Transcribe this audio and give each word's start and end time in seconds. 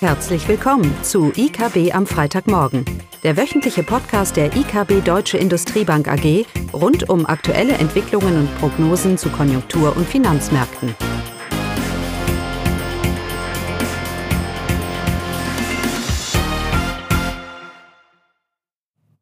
Herzlich 0.00 0.46
willkommen 0.46 0.94
zu 1.02 1.32
IKB 1.34 1.94
am 1.94 2.06
Freitagmorgen, 2.06 2.84
der 3.22 3.38
wöchentliche 3.38 3.82
Podcast 3.82 4.36
der 4.36 4.54
IKB 4.54 5.02
Deutsche 5.02 5.38
Industriebank 5.38 6.06
AG 6.06 6.44
rund 6.74 7.08
um 7.08 7.24
aktuelle 7.24 7.72
Entwicklungen 7.72 8.40
und 8.40 8.58
Prognosen 8.58 9.16
zu 9.16 9.30
Konjunktur- 9.30 9.96
und 9.96 10.06
Finanzmärkten. 10.06 10.94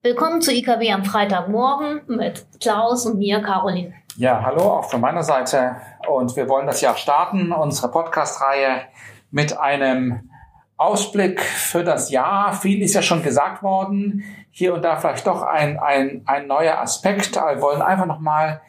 Willkommen 0.02 0.40
zu 0.40 0.52
IKB 0.52 0.92
am 0.92 1.04
Freitagmorgen 1.04 2.00
mit 2.08 2.48
Klaus 2.60 3.06
und 3.06 3.18
mir, 3.18 3.40
Caroline. 3.42 3.94
Ja, 4.16 4.42
hallo 4.44 4.62
auch 4.62 4.90
von 4.90 5.00
meiner 5.00 5.22
Seite. 5.22 5.76
Und 6.08 6.34
wir 6.34 6.48
wollen 6.48 6.66
das 6.66 6.80
Jahr 6.80 6.96
starten, 6.96 7.52
unsere 7.52 7.92
Podcast-Reihe 7.92 8.82
mit 9.30 9.56
einem 9.56 10.30
Ausblick 10.76 11.40
für 11.40 11.84
das 11.84 12.10
Jahr. 12.10 12.52
Viel 12.52 12.82
ist 12.82 12.94
ja 12.94 13.02
schon 13.02 13.22
gesagt 13.22 13.62
worden. 13.62 14.24
Hier 14.50 14.74
und 14.74 14.82
da 14.82 14.96
vielleicht 14.96 15.26
doch 15.26 15.42
ein, 15.42 15.78
ein, 15.78 16.22
ein 16.26 16.46
neuer 16.46 16.78
Aspekt. 16.78 17.36
Wir 17.36 17.60
wollen 17.60 17.82
einfach 17.82 18.06
nochmal 18.06 18.60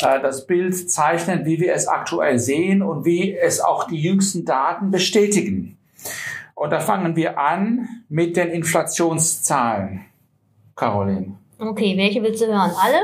äh, 0.00 0.20
das 0.20 0.46
Bild 0.46 0.90
zeichnen, 0.90 1.44
wie 1.44 1.60
wir 1.60 1.74
es 1.74 1.88
aktuell 1.88 2.38
sehen 2.38 2.82
und 2.82 3.04
wie 3.04 3.36
es 3.36 3.60
auch 3.60 3.84
die 3.84 4.00
jüngsten 4.00 4.44
Daten 4.44 4.90
bestätigen. 4.90 5.78
Und 6.54 6.70
da 6.70 6.80
fangen 6.80 7.16
wir 7.16 7.38
an 7.38 7.88
mit 8.08 8.36
den 8.36 8.48
Inflationszahlen. 8.48 10.04
Caroline. 10.76 11.36
Okay, 11.58 11.96
welche 11.96 12.22
willst 12.22 12.40
du 12.40 12.46
hören? 12.46 12.72
Alle? 12.80 12.98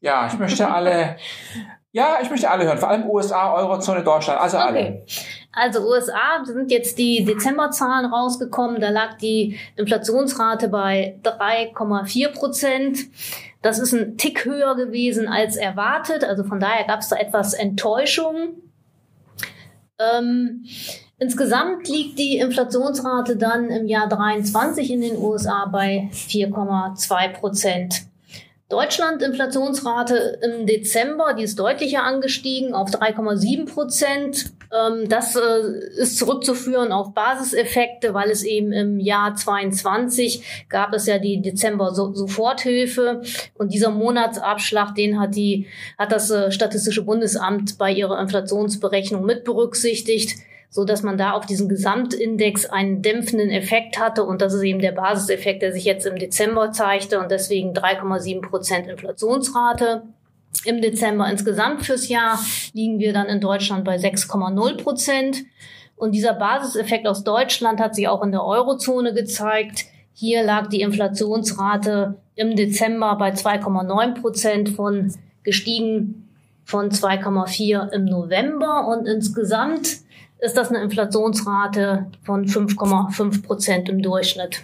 Ja, 0.00 0.26
ich 0.26 0.38
möchte 0.38 0.70
alle, 0.70 1.16
ja, 1.96 2.18
ich 2.20 2.28
möchte 2.28 2.50
alle 2.50 2.64
hören. 2.64 2.76
Vor 2.76 2.90
allem 2.90 3.08
USA, 3.08 3.54
Eurozone, 3.54 4.04
Deutschland, 4.04 4.38
also 4.38 4.58
alle. 4.58 5.02
Also 5.50 5.80
USA 5.80 6.44
sind 6.44 6.70
jetzt 6.70 6.98
die 6.98 7.24
Dezemberzahlen 7.24 8.12
rausgekommen. 8.12 8.82
Da 8.82 8.90
lag 8.90 9.16
die 9.16 9.58
Inflationsrate 9.76 10.68
bei 10.68 11.18
3,4 11.24 12.34
Prozent. 12.34 12.98
Das 13.62 13.78
ist 13.78 13.94
ein 13.94 14.18
Tick 14.18 14.44
höher 14.44 14.76
gewesen 14.76 15.26
als 15.26 15.56
erwartet. 15.56 16.22
Also 16.22 16.44
von 16.44 16.60
daher 16.60 16.86
gab 16.86 17.00
es 17.00 17.08
da 17.08 17.16
etwas 17.16 17.54
Enttäuschung. 17.54 18.60
Ähm, 19.98 20.66
insgesamt 21.16 21.88
liegt 21.88 22.18
die 22.18 22.36
Inflationsrate 22.36 23.38
dann 23.38 23.70
im 23.70 23.86
Jahr 23.86 24.06
23 24.06 24.90
in 24.90 25.00
den 25.00 25.16
USA 25.16 25.64
bei 25.72 26.10
4,2 26.12 27.28
Prozent. 27.40 28.02
Deutschland 28.68 29.22
Inflationsrate 29.22 30.40
im 30.42 30.66
Dezember, 30.66 31.34
die 31.34 31.44
ist 31.44 31.56
deutlicher 31.56 32.02
angestiegen 32.02 32.74
auf 32.74 32.90
3,7 32.90 33.72
Prozent. 33.72 34.52
Ähm, 34.72 35.08
das 35.08 35.36
äh, 35.36 35.60
ist 35.98 36.18
zurückzuführen 36.18 36.90
auf 36.90 37.14
Basiseffekte, 37.14 38.12
weil 38.12 38.28
es 38.28 38.42
eben 38.42 38.72
im 38.72 38.98
Jahr 38.98 39.36
22 39.36 40.66
gab 40.68 40.92
es 40.94 41.06
ja 41.06 41.20
die 41.20 41.40
Dezember 41.40 41.94
Soforthilfe 41.94 43.22
und 43.54 43.72
dieser 43.72 43.92
Monatsabschlag, 43.92 44.96
den 44.96 45.20
hat 45.20 45.36
die 45.36 45.68
hat 45.96 46.10
das 46.10 46.32
äh, 46.32 46.50
Statistische 46.50 47.04
Bundesamt 47.04 47.78
bei 47.78 47.92
ihrer 47.92 48.20
Inflationsberechnung 48.20 49.24
mit 49.24 49.44
berücksichtigt 49.44 50.40
so 50.70 50.84
dass 50.84 51.02
man 51.02 51.16
da 51.16 51.32
auf 51.32 51.46
diesen 51.46 51.68
Gesamtindex 51.68 52.66
einen 52.66 53.02
dämpfenden 53.02 53.50
Effekt 53.50 53.98
hatte. 53.98 54.24
Und 54.24 54.42
das 54.42 54.54
ist 54.54 54.62
eben 54.62 54.80
der 54.80 54.92
Basiseffekt, 54.92 55.62
der 55.62 55.72
sich 55.72 55.84
jetzt 55.84 56.06
im 56.06 56.18
Dezember 56.18 56.72
zeigte 56.72 57.18
und 57.20 57.30
deswegen 57.30 57.72
3,7 57.72 58.42
Prozent 58.42 58.86
Inflationsrate. 58.86 60.02
Im 60.64 60.80
Dezember 60.80 61.30
insgesamt 61.30 61.84
fürs 61.84 62.08
Jahr 62.08 62.38
liegen 62.72 62.98
wir 62.98 63.12
dann 63.12 63.26
in 63.26 63.40
Deutschland 63.40 63.84
bei 63.84 63.96
6,0 63.96 64.82
Prozent. 64.82 65.44
Und 65.96 66.12
dieser 66.12 66.34
Basiseffekt 66.34 67.06
aus 67.06 67.24
Deutschland 67.24 67.80
hat 67.80 67.94
sich 67.94 68.08
auch 68.08 68.22
in 68.22 68.32
der 68.32 68.44
Eurozone 68.44 69.14
gezeigt. 69.14 69.86
Hier 70.12 70.42
lag 70.42 70.68
die 70.68 70.80
Inflationsrate 70.80 72.16
im 72.34 72.54
Dezember 72.54 73.16
bei 73.16 73.30
2,9 73.30 74.20
Prozent 74.20 74.68
von 74.70 75.14
gestiegen 75.42 76.28
von 76.64 76.90
2,4 76.90 77.92
im 77.92 78.04
November 78.04 78.88
und 78.88 79.06
insgesamt 79.06 79.98
ist 80.38 80.56
das 80.56 80.68
eine 80.70 80.82
Inflationsrate 80.82 82.06
von 82.24 82.46
5,5 82.46 83.42
Prozent 83.44 83.88
im 83.88 84.02
Durchschnitt. 84.02 84.62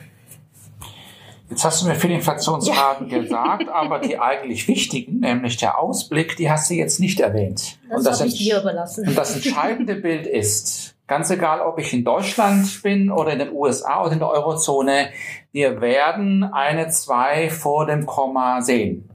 Jetzt 1.52 1.64
hast 1.64 1.82
du 1.82 1.86
mir 1.86 1.94
viele 1.94 2.14
Inflationsraten 2.14 3.10
ja. 3.10 3.18
gesagt, 3.18 3.68
aber 3.68 3.98
die 3.98 4.18
eigentlich 4.18 4.68
wichtigen, 4.68 5.20
nämlich 5.20 5.58
der 5.58 5.78
Ausblick, 5.78 6.36
die 6.38 6.50
hast 6.50 6.70
du 6.70 6.74
jetzt 6.74 6.98
nicht 6.98 7.20
erwähnt. 7.20 7.78
Das 7.90 7.98
und 7.98 8.06
das, 8.06 8.20
ich 8.22 8.38
dir 8.38 8.60
überlassen. 8.60 9.06
Und 9.06 9.18
das 9.18 9.34
entscheidende 9.34 9.96
Bild 9.96 10.26
ist, 10.26 10.94
ganz 11.06 11.28
egal, 11.28 11.60
ob 11.60 11.78
ich 11.78 11.92
in 11.92 12.04
Deutschland 12.04 12.82
bin 12.82 13.10
oder 13.10 13.34
in 13.34 13.38
den 13.38 13.52
USA 13.52 14.02
oder 14.02 14.12
in 14.12 14.18
der 14.18 14.30
Eurozone, 14.30 15.10
wir 15.52 15.82
werden 15.82 16.42
eine 16.42 16.88
2 16.88 17.50
vor 17.50 17.84
dem 17.84 18.06
Komma 18.06 18.62
sehen. 18.62 19.10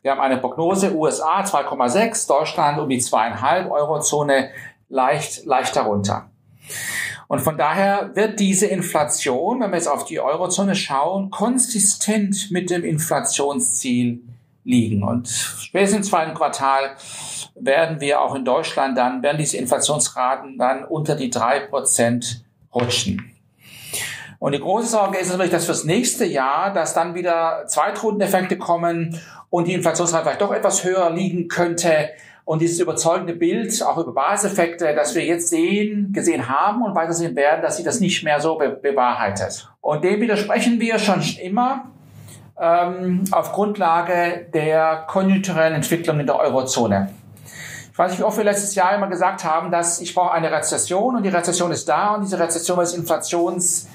Wir 0.00 0.12
haben 0.12 0.20
eine 0.20 0.38
Prognose 0.38 0.96
USA 0.96 1.42
2,6, 1.42 2.26
Deutschland 2.26 2.78
um 2.80 2.88
die 2.88 3.00
2,5, 3.00 3.70
Eurozone 3.70 4.48
leicht, 4.92 5.44
leicht 5.46 5.74
darunter. 5.74 6.30
Und 7.26 7.40
von 7.40 7.56
daher 7.56 8.10
wird 8.14 8.38
diese 8.38 8.66
Inflation, 8.66 9.60
wenn 9.60 9.70
wir 9.70 9.78
jetzt 9.78 9.88
auf 9.88 10.04
die 10.04 10.20
Eurozone 10.20 10.76
schauen, 10.76 11.30
konsistent 11.30 12.50
mit 12.50 12.68
dem 12.68 12.84
Inflationsziel 12.84 14.20
liegen. 14.64 15.02
Und 15.02 15.28
spätestens 15.28 16.06
im 16.06 16.10
zweiten 16.10 16.34
Quartal 16.34 16.94
werden 17.54 18.00
wir 18.00 18.20
auch 18.20 18.34
in 18.34 18.44
Deutschland 18.44 18.98
dann, 18.98 19.22
werden 19.22 19.38
diese 19.38 19.56
Inflationsraten 19.56 20.58
dann 20.58 20.84
unter 20.84 21.16
die 21.16 21.30
drei 21.30 21.60
Prozent 21.60 22.44
rutschen. 22.74 23.32
Und 24.38 24.52
die 24.52 24.60
große 24.60 24.88
Sorge 24.88 25.18
ist 25.18 25.30
natürlich, 25.30 25.52
dass 25.52 25.66
fürs 25.66 25.84
nächste 25.84 26.26
Jahr, 26.26 26.72
dass 26.72 26.94
dann 26.94 27.14
wieder 27.14 27.64
Zweitrundeneffekte 27.66 28.58
kommen 28.58 29.18
und 29.50 29.68
die 29.68 29.74
Inflationsrate 29.74 30.24
vielleicht 30.24 30.42
doch 30.42 30.52
etwas 30.52 30.84
höher 30.84 31.10
liegen 31.10 31.48
könnte, 31.48 32.10
und 32.44 32.60
dieses 32.60 32.80
überzeugende 32.80 33.34
Bild, 33.34 33.82
auch 33.82 33.98
über 33.98 34.12
Baseffekte, 34.12 34.94
dass 34.94 35.14
wir 35.14 35.24
jetzt 35.24 35.48
sehen, 35.48 36.12
gesehen 36.12 36.48
haben 36.48 36.82
und 36.82 36.94
weitersehen 36.94 37.36
werden, 37.36 37.62
dass 37.62 37.76
sich 37.76 37.84
das 37.84 38.00
nicht 38.00 38.24
mehr 38.24 38.40
so 38.40 38.56
be 38.56 38.70
bewahrheitet. 38.70 39.68
Und 39.80 40.02
dem 40.02 40.20
widersprechen 40.20 40.80
wir 40.80 40.98
schon 40.98 41.22
immer 41.40 41.92
ähm, 42.60 43.24
auf 43.30 43.52
Grundlage 43.52 44.46
der 44.52 45.04
konjunkturellen 45.08 45.74
Entwicklung 45.74 46.20
in 46.20 46.26
der 46.26 46.36
Eurozone. 46.38 47.10
Ich 47.92 47.98
weiß 47.98 48.10
nicht, 48.10 48.20
wie 48.20 48.24
oft 48.24 48.38
wir 48.38 48.44
letztes 48.44 48.74
Jahr 48.74 48.94
immer 48.94 49.08
gesagt 49.08 49.44
haben, 49.44 49.70
dass 49.70 50.00
ich 50.00 50.14
brauche 50.14 50.32
eine 50.32 50.50
Rezession 50.50 51.14
und 51.14 51.24
die 51.24 51.28
Rezession 51.28 51.70
ist 51.70 51.88
da 51.88 52.14
und 52.14 52.22
diese 52.22 52.38
Rezession 52.38 52.78
wird 52.78 52.94
Inflations, 52.94 53.86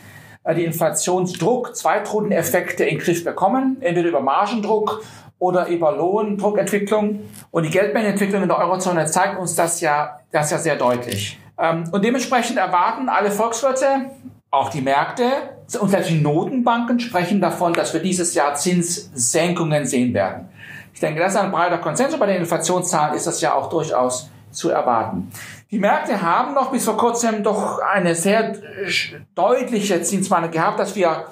äh, 0.43 0.53
die 0.55 0.65
Inflationsdruck, 0.65 1.75
Zweitrundeneffekte 1.75 2.85
in 2.85 2.97
den 2.97 3.03
Griff 3.03 3.23
bekommen, 3.23 3.77
entweder 3.81 4.09
über 4.09 4.21
Margendruck 4.21 5.01
oder 5.39 5.67
über 5.67 5.95
Lohndruckentwicklung. 5.95 7.21
Und 7.51 7.63
die 7.63 7.69
Geldmengenentwicklung 7.69 8.43
in 8.43 8.47
der 8.47 8.57
Eurozone 8.57 9.05
zeigt 9.05 9.39
uns 9.39 9.55
das 9.55 9.81
ja, 9.81 10.19
das 10.31 10.51
ja 10.51 10.57
sehr 10.57 10.75
deutlich. 10.75 11.39
Ähm, 11.59 11.85
und 11.91 12.03
dementsprechend 12.03 12.57
erwarten 12.57 13.09
alle 13.09 13.31
Volkswirte, 13.31 14.11
auch 14.51 14.69
die 14.69 14.81
Märkte 14.81 15.25
und 15.79 15.89
selbst 15.89 16.09
die 16.09 16.21
Notenbanken 16.21 16.99
sprechen 16.99 17.41
davon, 17.41 17.73
dass 17.73 17.93
wir 17.93 18.01
dieses 18.01 18.33
Jahr 18.33 18.55
Zinssenkungen 18.55 19.85
sehen 19.85 20.13
werden. 20.13 20.49
Ich 20.93 20.99
denke, 20.99 21.19
das 21.19 21.33
ist 21.33 21.39
ein 21.39 21.51
breiter 21.51 21.77
Konsens. 21.77 22.17
Bei 22.17 22.25
den 22.25 22.37
Inflationszahlen 22.37 23.15
ist 23.15 23.27
das 23.27 23.41
ja 23.41 23.53
auch 23.53 23.69
durchaus 23.69 24.31
zu 24.51 24.69
erwarten. 24.69 25.31
Die 25.69 25.79
Märkte 25.79 26.21
haben 26.21 26.53
noch 26.53 26.71
bis 26.71 26.85
vor 26.85 26.97
kurzem 26.97 27.43
doch 27.43 27.79
eine 27.79 28.15
sehr 28.15 28.55
deutliche 29.35 30.01
Zinswandlung 30.01 30.51
gehabt, 30.51 30.79
dass 30.79 30.95
wir 30.95 31.25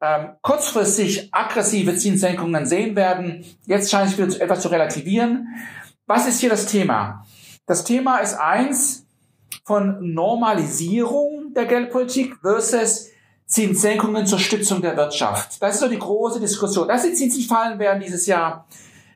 ähm, 0.00 0.30
kurzfristig 0.42 1.28
aggressive 1.32 1.96
Zinssenkungen 1.96 2.66
sehen 2.66 2.96
werden. 2.96 3.44
Jetzt 3.66 3.90
scheint 3.90 4.10
es 4.10 4.18
wieder 4.18 4.40
etwas 4.40 4.60
zu 4.60 4.68
relativieren. 4.68 5.48
Was 6.06 6.26
ist 6.26 6.40
hier 6.40 6.50
das 6.50 6.66
Thema? 6.66 7.26
Das 7.66 7.84
Thema 7.84 8.18
ist 8.18 8.34
eins 8.34 9.06
von 9.64 10.14
Normalisierung 10.14 11.52
der 11.54 11.66
Geldpolitik 11.66 12.36
versus 12.40 13.08
Zinssenkungen 13.46 14.26
zur 14.26 14.38
Stützung 14.38 14.80
der 14.82 14.96
Wirtschaft. 14.96 15.60
Das 15.60 15.74
ist 15.74 15.80
so 15.80 15.88
die 15.88 15.98
große 15.98 16.40
Diskussion. 16.40 16.86
Dass 16.86 17.02
die 17.02 17.14
Zinsen 17.14 17.42
fallen 17.42 17.78
werden 17.78 18.00
dieses 18.00 18.26
Jahr, 18.26 18.66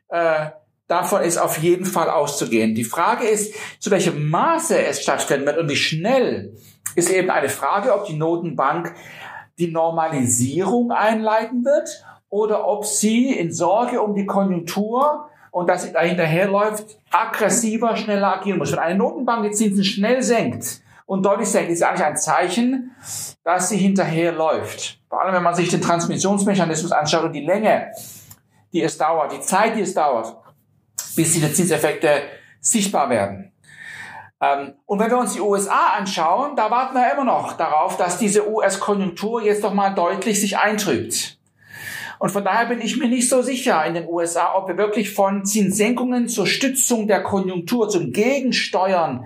äh, 0.09 0.47
davon 0.87 1.21
ist 1.21 1.37
auf 1.37 1.57
jeden 1.59 1.85
Fall 1.85 2.09
auszugehen. 2.09 2.75
Die 2.75 2.83
Frage 2.83 3.27
ist, 3.27 3.53
zu 3.79 3.89
welchem 3.91 4.29
Maße 4.29 4.77
es 4.77 5.01
stattfinden 5.01 5.45
wird 5.45 5.57
und 5.57 5.69
wie 5.69 5.75
schnell, 5.75 6.55
ist 6.95 7.09
eben 7.09 7.29
eine 7.29 7.49
Frage, 7.49 7.93
ob 7.93 8.05
die 8.05 8.17
Notenbank 8.17 8.93
die 9.57 9.71
Normalisierung 9.71 10.91
einleiten 10.91 11.63
wird 11.63 12.03
oder 12.29 12.67
ob 12.67 12.85
sie 12.85 13.31
in 13.31 13.53
Sorge 13.53 14.01
um 14.01 14.15
die 14.15 14.25
Konjunktur 14.25 15.29
und 15.51 15.69
dass 15.69 15.83
sie 15.83 15.93
da 15.93 16.01
hinterherläuft, 16.01 16.97
aggressiver, 17.11 17.95
schneller 17.95 18.37
agieren 18.39 18.57
muss. 18.57 18.71
Wenn 18.71 18.79
eine 18.79 18.95
Notenbank 18.95 19.43
die 19.43 19.51
Zinsen 19.51 19.83
schnell 19.83 20.23
senkt 20.23 20.81
und 21.05 21.23
deutlich 21.23 21.47
senkt, 21.47 21.69
ist 21.69 21.83
eigentlich 21.83 22.03
ein 22.03 22.17
Zeichen, 22.17 22.95
dass 23.43 23.69
sie 23.69 23.77
hinterherläuft. 23.77 24.99
Vor 25.07 25.21
allem, 25.21 25.35
wenn 25.35 25.43
man 25.43 25.53
sich 25.53 25.69
den 25.69 25.81
Transmissionsmechanismus 25.81 26.91
anschaut 26.91 27.25
und 27.25 27.33
die 27.33 27.45
Länge, 27.45 27.91
die 28.73 28.81
es 28.81 28.97
dauert, 28.97 29.31
die 29.31 29.41
Zeit, 29.41 29.75
die 29.75 29.81
es 29.81 29.93
dauert, 29.93 30.35
bis 31.15 31.33
diese 31.33 31.53
Zinseffekte 31.53 32.23
sichtbar 32.59 33.11
werden. 33.11 33.52
Ähm, 34.43 34.73
und 34.85 34.99
wenn 34.99 35.09
wir 35.09 35.19
uns 35.19 35.33
die 35.33 35.41
USA 35.41 35.93
anschauen, 35.97 36.55
da 36.55 36.69
warten 36.69 36.95
wir 36.95 37.11
immer 37.13 37.23
noch 37.23 37.53
darauf, 37.53 37.95
dass 37.97 38.17
diese 38.17 38.49
US-Konjunktur 38.49 39.41
jetzt 39.41 39.63
doch 39.63 39.73
mal 39.73 39.91
deutlich 39.91 40.41
sich 40.41 40.57
eintrübt. 40.57 41.37
Und 42.19 42.29
von 42.29 42.45
daher 42.45 42.67
bin 42.67 42.79
ich 42.79 42.97
mir 42.97 43.09
nicht 43.09 43.27
so 43.27 43.41
sicher 43.41 43.85
in 43.85 43.95
den 43.95 44.07
USA, 44.07 44.55
ob 44.55 44.69
wir 44.69 44.77
wirklich 44.77 45.13
von 45.13 45.43
Zinssenkungen 45.43 46.29
zur 46.29 46.47
Stützung 46.47 47.05
der 47.05 47.21
Konjunktur, 47.21 47.89
zum 47.89 48.13
Gegensteuern 48.13 49.25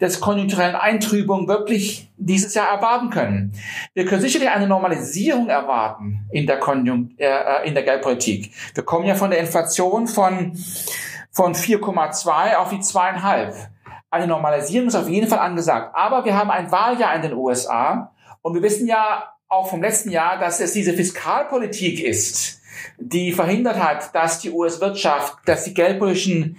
des 0.00 0.20
konjunkturellen 0.20 0.74
Eintrübung 0.74 1.46
wirklich 1.46 2.10
dieses 2.16 2.54
Jahr 2.54 2.68
erwarten 2.68 3.10
können. 3.10 3.52
Wir 3.92 4.06
können 4.06 4.22
sicherlich 4.22 4.48
eine 4.48 4.66
Normalisierung 4.66 5.50
erwarten 5.50 6.26
in 6.30 6.46
der, 6.46 6.58
Konjunkt 6.58 7.20
äh, 7.20 7.66
in 7.66 7.74
der 7.74 7.82
Geldpolitik. 7.82 8.50
Wir 8.74 8.82
kommen 8.82 9.04
ja 9.04 9.14
von 9.14 9.30
der 9.30 9.40
Inflation 9.40 10.06
von, 10.06 10.56
von 11.30 11.54
4,2 11.54 12.56
auf 12.56 12.70
die 12.70 12.80
zweieinhalb. 12.80 13.54
Eine 14.10 14.26
Normalisierung 14.26 14.88
ist 14.88 14.94
auf 14.94 15.08
jeden 15.08 15.28
Fall 15.28 15.38
angesagt. 15.38 15.94
Aber 15.94 16.24
wir 16.24 16.36
haben 16.36 16.50
ein 16.50 16.72
Wahljahr 16.72 17.14
in 17.14 17.22
den 17.22 17.34
USA 17.34 18.12
und 18.42 18.54
wir 18.54 18.62
wissen 18.62 18.86
ja, 18.86 19.34
auch 19.48 19.70
vom 19.70 19.82
letzten 19.82 20.10
Jahr, 20.10 20.38
dass 20.38 20.60
es 20.60 20.72
diese 20.72 20.92
Fiskalpolitik 20.92 22.02
ist, 22.04 22.60
die 22.98 23.32
verhindert 23.32 23.82
hat, 23.82 24.14
dass 24.14 24.40
die 24.40 24.50
US-Wirtschaft, 24.50 25.38
dass 25.46 25.64
die 25.64 25.74
geldpolitischen 25.74 26.58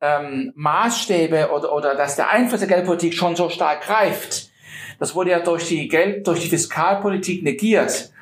ähm, 0.00 0.52
Maßstäbe 0.54 1.50
oder, 1.50 1.72
oder 1.72 1.94
dass 1.94 2.16
der 2.16 2.30
Einfluss 2.30 2.60
der 2.60 2.68
Geldpolitik 2.68 3.14
schon 3.14 3.36
so 3.36 3.48
stark 3.48 3.82
greift. 3.82 4.50
Das 4.98 5.14
wurde 5.14 5.30
ja 5.30 5.40
durch 5.40 5.68
die 5.68 5.88
Geld, 5.88 6.26
durch 6.26 6.40
die 6.40 6.48
Fiskalpolitik 6.48 7.42
negiert. 7.42 8.12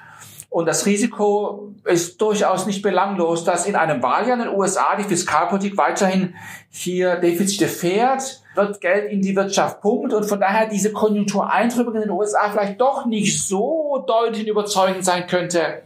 Und 0.50 0.66
das 0.66 0.86
Risiko 0.86 1.74
ist 1.84 2.20
durchaus 2.20 2.66
nicht 2.66 2.82
belanglos, 2.82 3.44
dass 3.44 3.66
in 3.66 3.76
einem 3.76 4.02
Wahljahr 4.02 4.38
in 4.38 4.44
den 4.44 4.54
USA 4.54 4.96
die 4.96 5.04
Fiskalpolitik 5.04 5.76
weiterhin 5.76 6.34
hier 6.70 7.16
Defizite 7.16 7.68
fährt, 7.68 8.42
wird 8.58 8.82
Geld 8.82 9.10
in 9.10 9.22
die 9.22 9.34
Wirtschaft 9.34 9.80
pumpt 9.80 10.12
und 10.12 10.24
von 10.24 10.38
daher 10.38 10.68
diese 10.68 10.92
Konjunktureintrübung 10.92 11.94
in 11.94 12.02
den 12.02 12.10
USA 12.10 12.50
vielleicht 12.50 12.78
doch 12.78 13.06
nicht 13.06 13.46
so 13.46 14.04
deutlich 14.06 14.46
überzeugend 14.46 15.04
sein 15.04 15.26
könnte, 15.26 15.82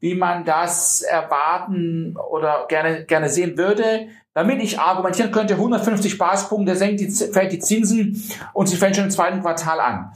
wie 0.00 0.14
man 0.14 0.44
das 0.44 1.02
erwarten 1.02 2.16
oder 2.30 2.64
gerne, 2.68 3.04
gerne 3.04 3.28
sehen 3.28 3.58
würde. 3.58 4.08
Damit 4.32 4.62
ich 4.62 4.78
argumentieren 4.78 5.32
könnte, 5.32 5.54
150 5.54 6.16
Basispunkte 6.16 6.76
senkt 6.76 7.00
die, 7.00 7.10
fällt 7.10 7.52
die 7.52 7.58
Zinsen 7.58 8.22
und 8.52 8.68
sie 8.68 8.76
fällt 8.76 8.96
schon 8.96 9.06
im 9.06 9.10
zweiten 9.10 9.40
Quartal 9.40 9.80
an. 9.80 10.12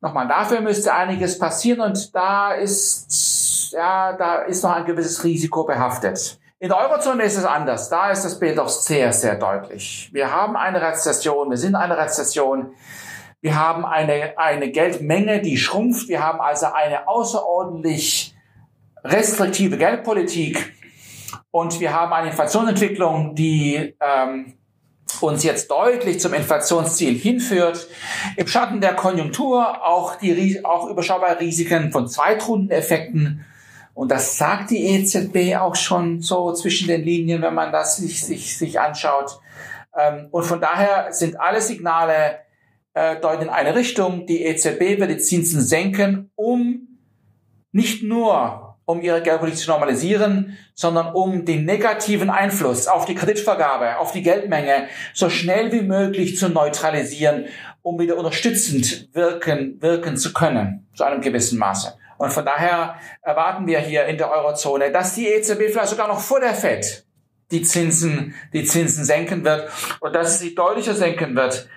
Nochmal, 0.00 0.28
dafür 0.28 0.60
müsste 0.60 0.94
einiges 0.94 1.38
passieren 1.38 1.80
und 1.80 2.14
da 2.14 2.52
ist, 2.52 3.72
ja, 3.72 4.12
da 4.14 4.42
ist 4.42 4.62
noch 4.62 4.72
ein 4.72 4.84
gewisses 4.84 5.24
Risiko 5.24 5.64
behaftet. 5.64 6.38
In 6.62 6.68
der 6.68 6.76
Eurozone 6.76 7.22
ist 7.22 7.38
es 7.38 7.46
anders. 7.46 7.88
Da 7.88 8.10
ist 8.10 8.22
das 8.22 8.38
Bild 8.38 8.58
doch 8.58 8.68
sehr, 8.68 9.14
sehr 9.14 9.36
deutlich. 9.36 10.10
Wir 10.12 10.30
haben 10.30 10.56
eine 10.56 10.82
Rezession, 10.82 11.48
wir 11.48 11.56
sind 11.56 11.74
eine 11.74 11.96
Rezession. 11.96 12.74
Wir 13.40 13.58
haben 13.58 13.86
eine, 13.86 14.36
eine 14.36 14.70
Geldmenge, 14.70 15.40
die 15.40 15.56
schrumpft. 15.56 16.08
Wir 16.08 16.22
haben 16.22 16.38
also 16.38 16.66
eine 16.66 17.08
außerordentlich 17.08 18.34
restriktive 19.02 19.78
Geldpolitik. 19.78 20.74
Und 21.50 21.80
wir 21.80 21.94
haben 21.94 22.12
eine 22.12 22.28
Inflationsentwicklung, 22.28 23.34
die 23.34 23.96
ähm, 23.98 24.52
uns 25.22 25.42
jetzt 25.42 25.70
deutlich 25.70 26.20
zum 26.20 26.34
Inflationsziel 26.34 27.14
hinführt. 27.14 27.88
Im 28.36 28.46
Schatten 28.46 28.82
der 28.82 28.92
Konjunktur 28.92 29.82
auch, 29.82 30.16
die, 30.16 30.62
auch 30.62 30.90
überschaubare 30.90 31.40
Risiken 31.40 31.90
von 31.90 32.06
Zweitrundeneffekten 32.06 33.46
und 33.94 34.10
das 34.10 34.38
sagt 34.38 34.70
die 34.70 34.86
EZB 34.86 35.56
auch 35.56 35.74
schon 35.74 36.20
so 36.20 36.52
zwischen 36.52 36.88
den 36.88 37.02
Linien, 37.02 37.42
wenn 37.42 37.54
man 37.54 37.72
das 37.72 37.96
sich, 37.96 38.24
sich, 38.24 38.56
sich 38.56 38.80
anschaut. 38.80 39.40
Ähm, 39.96 40.28
und 40.30 40.44
von 40.44 40.60
daher 40.60 41.12
sind 41.12 41.38
alle 41.40 41.60
Signale 41.60 42.38
äh, 42.94 43.16
deuten 43.20 43.44
in 43.44 43.48
eine 43.48 43.74
Richtung. 43.74 44.26
Die 44.26 44.44
EZB 44.44 44.98
wird 44.98 45.10
die 45.10 45.18
Zinsen 45.18 45.60
senken, 45.60 46.30
um 46.34 46.98
nicht 47.72 48.02
nur 48.02 48.69
um 48.90 49.00
ihre 49.00 49.22
Geldpolitik 49.22 49.60
zu 49.60 49.70
normalisieren, 49.70 50.58
sondern 50.74 51.14
um 51.14 51.44
den 51.44 51.64
negativen 51.64 52.28
Einfluss 52.28 52.88
auf 52.88 53.04
die 53.04 53.14
Kreditvergabe, 53.14 53.98
auf 53.98 54.12
die 54.12 54.22
Geldmenge 54.22 54.88
so 55.14 55.30
schnell 55.30 55.72
wie 55.72 55.82
möglich 55.82 56.36
zu 56.36 56.48
neutralisieren, 56.48 57.46
um 57.82 57.98
wieder 57.98 58.16
unterstützend 58.16 59.08
wirken, 59.14 59.80
wirken 59.80 60.16
zu 60.16 60.32
können, 60.32 60.88
zu 60.94 61.04
einem 61.04 61.20
gewissen 61.20 61.58
Maße. 61.58 61.94
Und 62.18 62.32
von 62.32 62.44
daher 62.44 62.96
erwarten 63.22 63.66
wir 63.66 63.78
hier 63.78 64.04
in 64.06 64.18
der 64.18 64.30
Eurozone, 64.30 64.90
dass 64.90 65.14
die 65.14 65.28
EZB 65.28 65.70
vielleicht 65.70 65.88
sogar 65.88 66.08
noch 66.08 66.20
vor 66.20 66.40
der 66.40 66.54
FED 66.54 67.06
die 67.50 67.62
Zinsen, 67.62 68.34
die 68.52 68.64
Zinsen 68.64 69.04
senken 69.04 69.44
wird 69.44 69.70
und 70.00 70.14
dass 70.14 70.38
sie 70.38 70.54
deutlicher 70.54 70.94
senken 70.94 71.34
wird, 71.34 71.68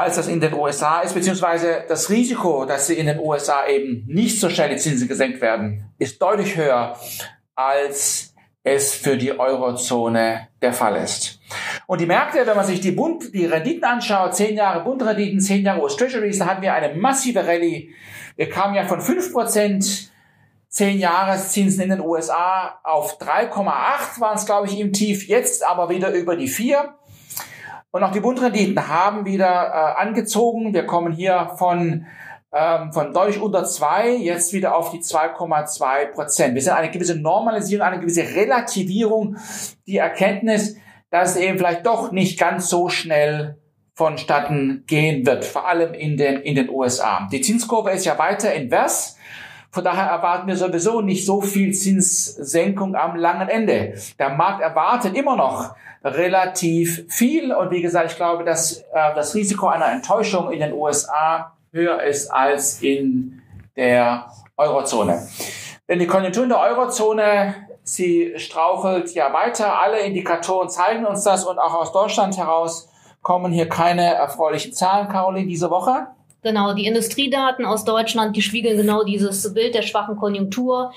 als 0.00 0.16
das 0.16 0.28
in 0.28 0.40
den 0.40 0.54
USA 0.54 1.00
ist, 1.00 1.14
beziehungsweise 1.14 1.84
das 1.88 2.10
Risiko, 2.10 2.64
dass 2.64 2.86
sie 2.86 2.94
in 2.94 3.06
den 3.06 3.18
USA 3.18 3.66
eben 3.66 4.04
nicht 4.06 4.40
so 4.40 4.48
schnell 4.48 4.70
die 4.70 4.76
Zinsen 4.76 5.08
gesenkt 5.08 5.40
werden, 5.40 5.90
ist 5.98 6.20
deutlich 6.20 6.56
höher, 6.56 6.96
als 7.54 8.34
es 8.62 8.94
für 8.94 9.16
die 9.16 9.38
Eurozone 9.38 10.48
der 10.60 10.72
Fall 10.72 10.96
ist. 10.96 11.38
Und 11.86 12.00
die 12.00 12.06
Märkte, 12.06 12.44
wenn 12.46 12.56
man 12.56 12.66
sich 12.66 12.80
die, 12.80 12.90
Bund, 12.90 13.32
die 13.32 13.46
Renditen 13.46 13.84
anschaut, 13.84 14.34
10 14.34 14.56
Jahre 14.56 14.82
Bundrenditen, 14.82 15.40
10 15.40 15.64
Jahre 15.64 15.82
US 15.82 15.96
Treasuries, 15.96 16.38
da 16.38 16.46
hatten 16.46 16.62
wir 16.62 16.74
eine 16.74 16.94
massive 16.94 17.46
Rallye 17.46 17.94
wir 18.36 18.50
kamen 18.50 18.74
ja 18.74 18.84
von 18.84 19.00
5% 19.00 20.08
10 20.68 20.98
Jahreszinsen 20.98 21.84
in 21.84 21.88
den 21.88 22.00
USA 22.00 22.80
auf 22.84 23.18
3,8 23.18 24.20
waren 24.20 24.36
es, 24.36 24.44
glaube 24.44 24.66
ich, 24.66 24.78
im 24.78 24.92
Tief, 24.92 25.26
jetzt 25.26 25.66
aber 25.66 25.88
wieder 25.88 26.10
über 26.10 26.36
die 26.36 26.48
4. 26.48 26.94
Und 27.96 28.02
auch 28.02 28.12
die 28.12 28.20
Bundrenditen 28.20 28.88
haben 28.88 29.24
wieder 29.24 29.46
äh, 29.46 30.02
angezogen. 30.02 30.74
Wir 30.74 30.84
kommen 30.84 31.14
hier 31.14 31.52
von, 31.56 32.04
ähm, 32.52 32.92
von 32.92 33.14
deutlich 33.14 33.40
unter 33.40 33.64
2 33.64 34.16
jetzt 34.16 34.52
wieder 34.52 34.76
auf 34.76 34.90
die 34.90 34.98
2,2 34.98 36.12
Prozent. 36.12 36.54
Wir 36.54 36.60
sehen 36.60 36.74
eine 36.74 36.90
gewisse 36.90 37.18
Normalisierung, 37.18 37.86
eine 37.86 37.98
gewisse 37.98 38.34
Relativierung, 38.34 39.38
die 39.86 39.96
Erkenntnis, 39.96 40.76
dass 41.08 41.30
es 41.30 41.36
eben 41.36 41.56
vielleicht 41.56 41.86
doch 41.86 42.12
nicht 42.12 42.38
ganz 42.38 42.68
so 42.68 42.90
schnell 42.90 43.62
vonstatten 43.94 44.84
gehen 44.86 45.24
wird, 45.24 45.46
vor 45.46 45.66
allem 45.66 45.94
in 45.94 46.18
den, 46.18 46.42
in 46.42 46.54
den 46.54 46.68
USA. 46.68 47.26
Die 47.32 47.40
Zinskurve 47.40 47.92
ist 47.92 48.04
ja 48.04 48.18
weiter 48.18 48.52
invers. 48.52 49.16
Von 49.76 49.84
daher 49.84 50.06
erwarten 50.06 50.48
wir 50.48 50.56
sowieso 50.56 51.02
nicht 51.02 51.26
so 51.26 51.42
viel 51.42 51.74
Zinssenkung 51.74 52.94
am 52.94 53.14
langen 53.14 53.50
Ende. 53.50 53.92
Der 54.18 54.30
Markt 54.30 54.62
erwartet 54.62 55.14
immer 55.14 55.36
noch 55.36 55.74
relativ 56.02 57.04
viel. 57.10 57.52
Und 57.52 57.70
wie 57.70 57.82
gesagt, 57.82 58.10
ich 58.10 58.16
glaube, 58.16 58.42
dass 58.42 58.78
äh, 58.78 58.84
das 59.14 59.34
Risiko 59.34 59.66
einer 59.66 59.92
Enttäuschung 59.92 60.50
in 60.50 60.60
den 60.60 60.72
USA 60.72 61.52
höher 61.72 62.02
ist 62.02 62.30
als 62.30 62.80
in 62.80 63.42
der 63.76 64.30
Eurozone. 64.56 65.28
Denn 65.86 65.98
die 65.98 66.06
Konjunktur 66.06 66.44
in 66.44 66.48
der 66.48 66.60
Eurozone, 66.60 67.54
sie 67.82 68.32
strauchelt 68.38 69.12
ja 69.12 69.30
weiter. 69.34 69.78
Alle 69.78 69.98
Indikatoren 69.98 70.70
zeigen 70.70 71.04
uns 71.04 71.22
das 71.22 71.44
und 71.44 71.58
auch 71.58 71.74
aus 71.74 71.92
Deutschland 71.92 72.38
heraus 72.38 72.88
kommen 73.20 73.52
hier 73.52 73.68
keine 73.68 74.14
erfreulichen 74.14 74.72
Zahlen, 74.72 75.10
Caroline, 75.10 75.48
diese 75.48 75.68
Woche. 75.68 76.06
Genau, 76.42 76.74
die 76.74 76.86
Industriedaten 76.86 77.64
aus 77.64 77.84
Deutschland, 77.84 78.36
die 78.36 78.42
spiegeln 78.42 78.76
genau 78.76 79.04
dieses 79.04 79.52
Bild 79.52 79.74
der 79.74 79.82
schwachen 79.82 80.16
Konjunktur. 80.16 80.92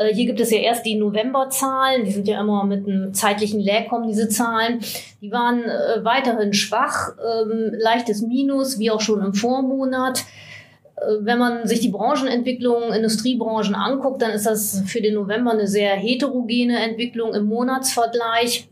Äh, 0.00 0.14
hier 0.14 0.26
gibt 0.26 0.40
es 0.40 0.50
ja 0.50 0.58
erst 0.58 0.86
die 0.86 0.96
Novemberzahlen, 0.96 2.04
die 2.04 2.10
sind 2.10 2.26
ja 2.26 2.40
immer 2.40 2.64
mit 2.64 2.86
einem 2.86 3.12
zeitlichen 3.14 3.60
Lag 3.60 3.88
kommen, 3.88 4.08
diese 4.08 4.28
Zahlen. 4.28 4.80
Die 5.20 5.30
waren 5.30 5.62
äh, 5.64 6.04
weiterhin 6.04 6.52
schwach, 6.52 7.12
ähm, 7.18 7.72
leichtes 7.78 8.22
Minus, 8.22 8.78
wie 8.78 8.90
auch 8.90 9.00
schon 9.00 9.22
im 9.22 9.34
Vormonat. 9.34 10.24
Äh, 10.96 11.16
wenn 11.20 11.38
man 11.38 11.66
sich 11.66 11.80
die 11.80 11.90
Branchenentwicklung, 11.90 12.92
Industriebranchen 12.92 13.74
anguckt, 13.74 14.22
dann 14.22 14.32
ist 14.32 14.46
das 14.46 14.82
für 14.86 15.00
den 15.00 15.14
November 15.14 15.52
eine 15.52 15.66
sehr 15.66 15.94
heterogene 15.94 16.78
Entwicklung 16.78 17.34
im 17.34 17.44
Monatsvergleich. 17.44 18.68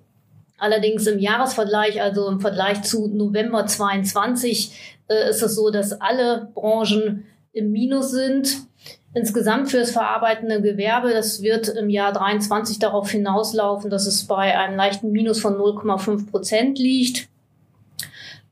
Allerdings 0.59 1.07
im 1.07 1.19
Jahresvergleich, 1.19 2.03
also 2.03 2.29
im 2.29 2.41
Vergleich 2.41 2.83
zu 2.83 3.09
November 3.09 3.67
22, 3.67 4.99
äh, 5.09 5.31
ist 5.31 5.43
es 5.43 5.55
so, 5.55 5.71
dass 5.71 6.01
alle 6.01 6.49
Branchen 6.55 7.25
im 7.53 7.73
Minus 7.73 8.11
sind. 8.11 8.67
Insgesamt 9.15 9.71
für 9.71 9.79
das 9.79 9.91
verarbeitende 9.91 10.61
Gewerbe, 10.61 11.11
das 11.11 11.43
wird 11.43 11.69
im 11.69 11.89
Jahr 11.89 12.13
23 12.13 12.79
darauf 12.79 13.11
hinauslaufen, 13.11 13.89
dass 13.89 14.07
es 14.07 14.27
bei 14.27 14.59
einem 14.59 14.77
leichten 14.77 15.11
Minus 15.13 15.41
von 15.41 15.55
0,5 15.55 16.31
Prozent 16.31 16.79
liegt 16.79 17.29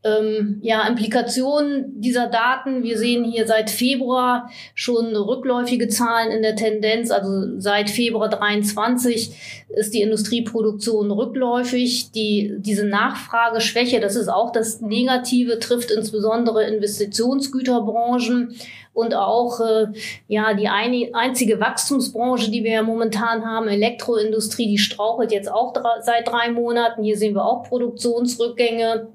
ähm, 0.04 0.60
ja, 0.62 0.86
Implikationen 0.86 2.00
dieser 2.00 2.28
Daten. 2.28 2.82
Wir 2.82 2.98
sehen 2.98 3.24
hier 3.24 3.46
seit 3.46 3.70
Februar 3.70 4.50
schon 4.74 5.16
rückläufige 5.16 5.88
Zahlen 5.88 6.30
in 6.30 6.42
der 6.42 6.56
Tendenz. 6.56 7.10
Also 7.10 7.58
seit 7.58 7.90
Februar 7.90 8.28
23 8.28 9.64
ist 9.68 9.94
die 9.94 10.02
Industrieproduktion 10.02 11.10
rückläufig. 11.10 12.12
Die, 12.12 12.54
diese 12.58 12.86
Nachfrageschwäche, 12.86 14.00
das 14.00 14.16
ist 14.16 14.28
auch 14.28 14.52
das 14.52 14.80
Negative, 14.80 15.58
trifft 15.58 15.90
insbesondere 15.90 16.64
Investitionsgüterbranchen 16.64 18.54
und 18.96 19.14
auch 19.14 19.60
äh, 19.60 19.88
ja 20.26 20.54
die 20.54 20.68
eine, 20.68 21.10
einzige 21.12 21.60
Wachstumsbranche, 21.60 22.50
die 22.50 22.64
wir 22.64 22.72
ja 22.72 22.82
momentan 22.82 23.44
haben, 23.44 23.68
Elektroindustrie, 23.68 24.68
die 24.68 24.78
strauchelt 24.78 25.32
jetzt 25.32 25.52
auch 25.52 25.74
drei, 25.74 26.00
seit 26.00 26.28
drei 26.28 26.50
Monaten. 26.50 27.02
Hier 27.02 27.18
sehen 27.18 27.34
wir 27.34 27.44
auch 27.44 27.64
Produktionsrückgänge. 27.64 29.08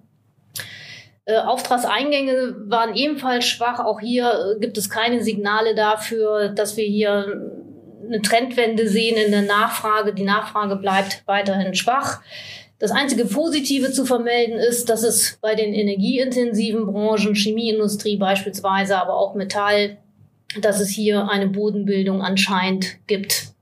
Äh, 1.26 1.38
Auftragseingänge 1.38 2.56
waren 2.68 2.96
ebenfalls 2.96 3.46
schwach. 3.46 3.80
Auch 3.80 4.00
hier 4.00 4.56
äh, 4.56 4.60
gibt 4.60 4.78
es 4.78 4.90
keine 4.90 5.24
Signale 5.24 5.76
dafür, 5.76 6.50
dass 6.50 6.78
wir 6.78 6.86
hier 6.86 7.52
eine 8.06 8.22
Trendwende 8.22 8.88
sehen 8.88 9.18
in 9.18 9.32
der 9.32 9.44
Nachfrage. 9.44 10.14
Die 10.14 10.24
Nachfrage 10.24 10.76
bleibt 10.76 11.24
weiterhin 11.28 11.76
schwach. 11.76 12.22
Das 12.80 12.90
einzige 12.90 13.26
Positive 13.26 13.92
zu 13.92 14.06
vermelden 14.06 14.58
ist, 14.58 14.90
dass 14.90 15.04
es 15.04 15.38
bei 15.40 15.54
den 15.54 15.74
energieintensiven 15.76 16.88
Branchen, 16.88 17.36
Chemieindustrie 17.36 18.18
beispielsweise, 18.18 18.98
aber 19.00 19.16
auch 19.16 19.36
Metall, 19.36 19.98
dass 20.60 20.80
es 20.80 20.90
hier 20.90 21.30
eine 21.30 21.48
Bodenbildung 21.48 22.24
anscheinend 22.24 22.98
gibt. 23.06 23.54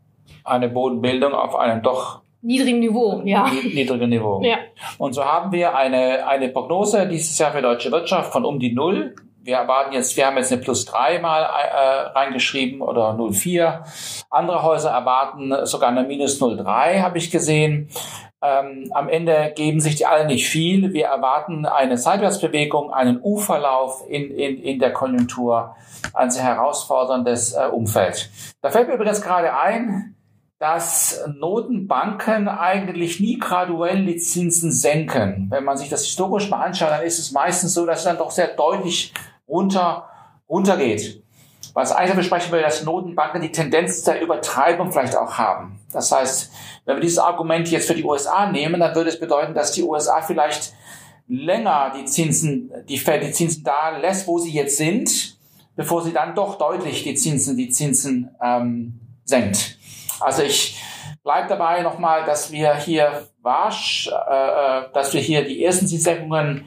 Eine 0.45 0.69
Bodenbildung 0.69 1.33
auf 1.33 1.53
einem 1.55 1.83
doch 1.83 2.21
niedrigen 2.41 2.79
Niveau, 2.79 3.21
ja. 3.25 3.49
Niedrigen 3.49 4.09
Niveau. 4.09 4.41
Ja. 4.43 4.57
Und 4.97 5.13
so 5.13 5.23
haben 5.23 5.51
wir 5.51 5.75
eine, 5.75 6.27
eine 6.27 6.49
Prognose 6.49 7.07
dieses 7.07 7.37
Jahr 7.37 7.51
für 7.51 7.61
deutsche 7.61 7.91
Wirtschaft 7.91 8.31
von 8.31 8.45
um 8.45 8.59
die 8.59 8.73
Null 8.73 9.15
wir 9.41 9.55
erwarten 9.55 9.93
jetzt, 9.93 10.15
wir 10.15 10.27
haben 10.27 10.37
jetzt 10.37 10.51
eine 10.51 10.61
plus 10.61 10.85
drei 10.85 11.19
mal 11.19 11.41
äh, 11.41 12.17
reingeschrieben 12.17 12.81
oder 12.81 13.11
0,4. 13.11 13.81
Andere 14.29 14.63
Häuser 14.63 14.91
erwarten 14.91 15.65
sogar 15.65 15.89
eine 15.89 16.03
minus 16.03 16.41
0,3, 16.41 17.01
habe 17.01 17.17
ich 17.17 17.31
gesehen. 17.31 17.89
Ähm, 18.41 18.89
am 18.93 19.09
Ende 19.09 19.51
geben 19.55 19.79
sich 19.79 19.95
die 19.95 20.05
alle 20.05 20.25
nicht 20.25 20.47
viel. 20.47 20.93
Wir 20.93 21.07
erwarten 21.07 21.65
eine 21.65 21.97
Seitwärtsbewegung, 21.97 22.93
einen 22.93 23.19
U-Verlauf 23.21 24.03
in, 24.07 24.31
in, 24.31 24.61
in 24.61 24.79
der 24.79 24.93
Konjunktur, 24.93 25.75
ein 26.13 26.31
sehr 26.31 26.43
herausforderndes 26.43 27.53
äh, 27.53 27.67
Umfeld. 27.71 28.29
Da 28.61 28.69
fällt 28.69 28.87
mir 28.87 28.95
übrigens 28.95 29.21
gerade 29.21 29.57
ein, 29.57 30.15
dass 30.59 31.23
Notenbanken 31.39 32.49
eigentlich 32.49 33.21
nie 33.21 33.39
graduell 33.39 34.05
die 34.05 34.17
Zinsen 34.17 34.73
senken. 34.73 35.47
Wenn 35.49 35.63
man 35.63 35.77
sich 35.77 35.87
das 35.87 36.03
historisch 36.03 36.49
mal 36.49 36.61
anschaut, 36.61 36.89
dann 36.89 37.03
ist 37.03 37.17
es 37.17 37.31
meistens 37.31 37.73
so, 37.73 37.85
dass 37.85 37.99
es 37.99 38.03
dann 38.03 38.17
doch 38.17 38.29
sehr 38.29 38.49
deutlich 38.55 39.13
runter, 39.47 40.09
runtergeht. 40.49 41.23
Was 41.73 41.93
eigentlich 41.93 42.17
besprechen 42.17 42.51
will, 42.51 42.61
dass 42.61 42.83
Notenbanken 42.83 43.41
die 43.41 43.53
Tendenz 43.53 44.03
der 44.03 44.21
Übertreibung 44.21 44.91
vielleicht 44.91 45.15
auch 45.15 45.37
haben. 45.37 45.79
Das 45.93 46.11
heißt, 46.11 46.51
wenn 46.85 46.97
wir 46.97 47.01
dieses 47.01 47.19
Argument 47.19 47.69
jetzt 47.69 47.87
für 47.87 47.95
die 47.95 48.03
USA 48.03 48.51
nehmen, 48.51 48.81
dann 48.81 48.93
würde 48.95 49.09
es 49.09 49.19
bedeuten, 49.19 49.53
dass 49.53 49.71
die 49.71 49.83
USA 49.83 50.21
vielleicht 50.21 50.73
länger 51.29 51.93
die 51.95 52.03
Zinsen, 52.03 52.71
die 52.89 52.97
Fed 52.97 53.23
die 53.23 53.31
Zinsen 53.31 53.63
da 53.63 53.97
lässt, 53.97 54.27
wo 54.27 54.39
sie 54.39 54.51
jetzt 54.51 54.75
sind, 54.75 55.37
bevor 55.77 56.03
sie 56.03 56.11
dann 56.11 56.35
doch 56.35 56.57
deutlich 56.57 57.03
die 57.03 57.15
Zinsen, 57.15 57.55
die 57.55 57.69
Zinsen 57.69 58.35
ähm, 58.43 58.99
senkt. 59.23 59.78
Also 60.19 60.43
ich 60.43 60.81
bleibe 61.23 61.47
dabei 61.47 61.81
nochmal, 61.81 62.25
dass 62.25 62.51
wir 62.51 62.75
hier 62.75 63.27
wasch, 63.41 64.07
äh, 64.07 64.11
äh, 64.11 64.91
dass 64.93 65.13
wir 65.13 65.21
hier 65.21 65.45
die 65.45 65.63
ersten 65.63 65.87
Zinssenkungen 65.87 66.65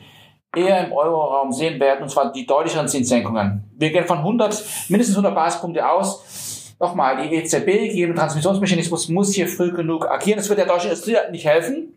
eher 0.54 0.86
im 0.86 0.92
Euroraum 0.92 1.52
sehen 1.52 1.80
werden, 1.80 2.02
und 2.02 2.10
zwar 2.10 2.32
die 2.32 2.46
deutlicheren 2.46 2.88
Zinssenkungen. 2.88 3.64
Wir 3.76 3.90
gehen 3.90 4.04
von 4.04 4.18
100, 4.18 4.64
mindestens 4.88 5.16
100 5.16 5.34
Basispunkte 5.34 5.88
aus. 5.88 6.74
Nochmal, 6.78 7.22
die 7.22 7.34
EZB, 7.36 7.66
gegeben 7.66 8.14
Transmissionsmechanismus, 8.16 9.08
muss 9.08 9.32
hier 9.32 9.46
früh 9.46 9.72
genug 9.72 10.06
agieren. 10.06 10.38
Das 10.38 10.48
wird 10.48 10.58
der 10.58 10.66
deutschen 10.66 10.90
Industrie 10.90 11.16
nicht 11.30 11.46
helfen. 11.46 11.96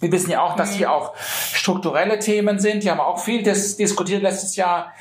Wir 0.00 0.12
wissen 0.12 0.30
ja 0.30 0.42
auch, 0.42 0.56
dass 0.56 0.74
hier 0.74 0.92
auch 0.92 1.16
strukturelle 1.16 2.18
Themen 2.18 2.58
sind. 2.58 2.84
Die 2.84 2.90
haben 2.90 3.00
auch 3.00 3.18
viel 3.18 3.42
diskutiert 3.42 4.22
letztes 4.22 4.56
Jahr, 4.56 4.92